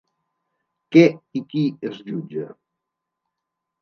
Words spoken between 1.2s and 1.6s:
i